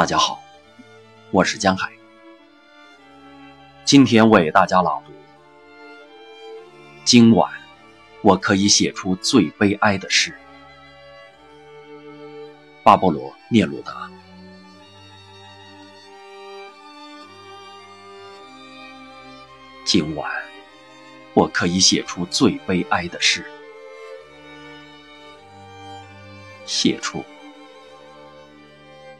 [0.00, 0.42] 大家好，
[1.30, 1.92] 我是江海，
[3.84, 5.12] 今天为大家朗读。
[7.04, 7.52] 今晚，
[8.22, 10.34] 我可以写出最悲哀的诗。
[12.82, 14.10] 巴勃罗·聂鲁达。
[19.84, 20.32] 今晚，
[21.34, 23.44] 我可以写出最悲哀的诗，
[26.64, 27.22] 写出。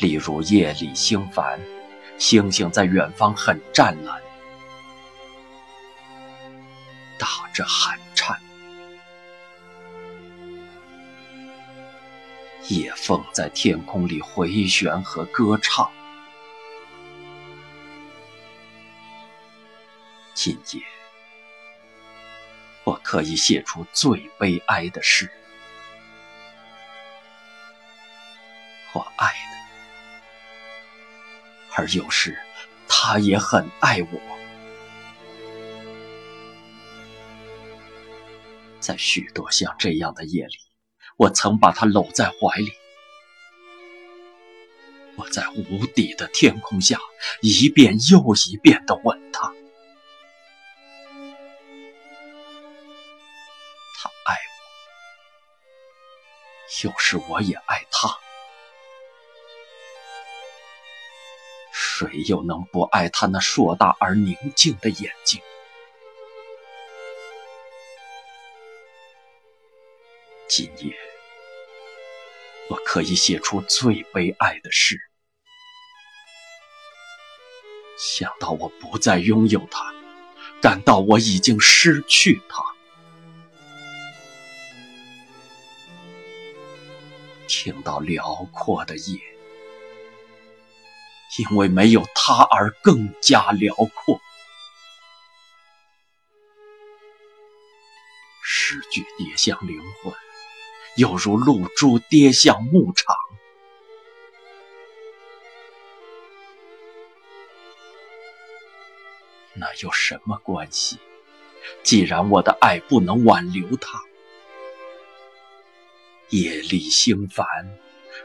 [0.00, 1.60] 例如夜里星繁，
[2.18, 4.20] 星星在远方很湛蓝，
[7.16, 8.36] 打着寒颤；
[12.68, 15.88] 夜风在天空里回旋和歌唱。
[20.34, 20.82] 今夜，
[22.82, 25.30] 我可以写出最悲哀的诗，
[28.92, 29.23] 我爱。
[31.76, 32.38] 而有时，
[32.88, 34.20] 他也很爱我。
[38.80, 40.56] 在许多像这样的夜里，
[41.16, 42.72] 我曾把他搂在怀里。
[45.16, 46.98] 我在无底的天空下，
[47.40, 49.52] 一遍又一遍的吻他。
[53.96, 54.38] 他爱我，
[56.84, 58.18] 有时我也爱他。
[61.96, 65.40] 谁又能不爱他那硕大而宁静的眼睛？
[70.48, 70.92] 今夜，
[72.68, 74.98] 我可以写出最悲哀的诗。
[77.96, 79.94] 想到我不再拥有他，
[80.60, 82.60] 感到我已经失去他，
[87.46, 89.33] 听到辽阔的夜。
[91.36, 94.20] 因为没有他而更加辽阔，
[98.40, 100.14] 诗句跌向灵魂，
[100.96, 103.16] 犹如露珠跌向牧场。
[109.54, 110.98] 那有什么关系？
[111.82, 114.00] 既然我的爱不能挽留他，
[116.28, 117.46] 夜里星繁，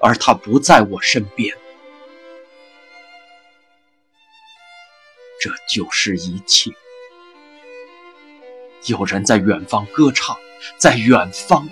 [0.00, 1.56] 而他不在我身边。
[5.46, 6.72] 这就是一切。
[8.86, 10.36] 有人在远方歌唱，
[10.76, 11.68] 在远方，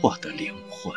[0.00, 0.94] 我的灵魂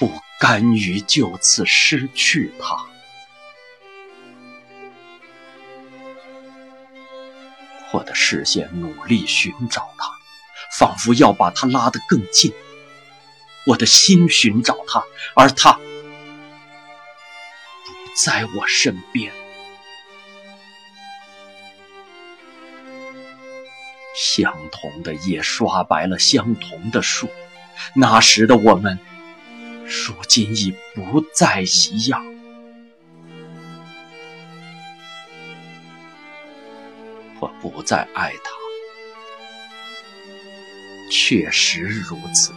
[0.00, 2.84] 不甘于就此失去他。
[7.92, 10.10] 我的视线努力寻找他，
[10.76, 12.52] 仿佛要把他拉得更近。
[13.64, 15.04] 我的心寻找他，
[15.36, 15.78] 而他。
[18.14, 19.32] 在我身边，
[24.14, 27.28] 相同的夜刷白了相同的树。
[27.94, 28.98] 那时的我们，
[29.84, 32.24] 如今已不再一样。
[37.40, 38.52] 我不再爱他，
[41.10, 42.52] 确实如此。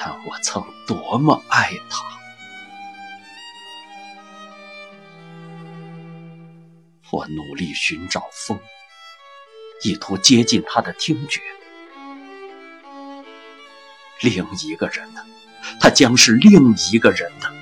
[0.00, 2.06] 但我曾多么爱他！
[7.10, 8.60] 我努力寻找风，
[9.82, 11.40] 意图接近他的听觉。
[14.20, 15.26] 另一个人的，
[15.80, 17.52] 他将是另一个人的，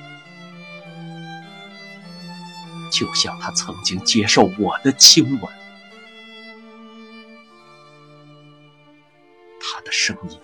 [2.91, 5.51] 就像他曾经接受我的亲吻。
[9.59, 10.39] 他的声音。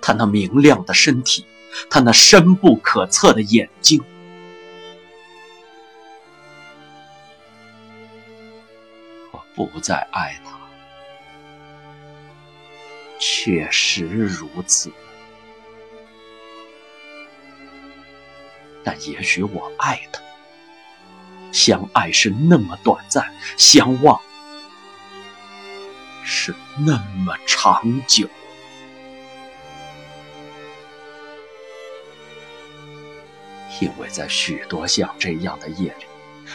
[0.00, 1.44] 他那明亮的身体，
[1.90, 4.02] 他那深不可测的眼睛，
[9.30, 10.58] 我不再爱他，
[13.18, 14.90] 确实如此。
[18.84, 20.22] 但也许我爱他，
[21.52, 24.18] 相爱是那么短暂，相望
[26.24, 28.26] 是那么长久。
[33.80, 36.06] 因为在许多像这样的夜里，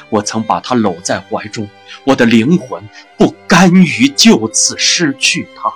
[0.09, 1.69] 我曾把他搂在怀中，
[2.03, 2.83] 我的灵魂
[3.17, 5.71] 不甘于就此失去他。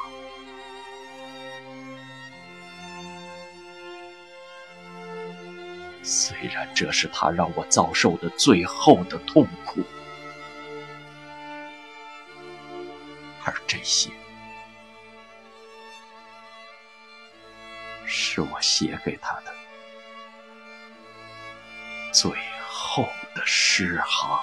[6.03, 9.81] 虽然这是他让我遭受的最后的痛苦，
[13.43, 14.09] 而这些
[18.05, 19.53] 是我写给他的
[22.19, 22.31] 最
[22.67, 24.39] 后的诗行。